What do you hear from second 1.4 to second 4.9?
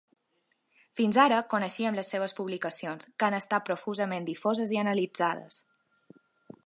coneixíem les seves publicacions, que han estat profusament difoses i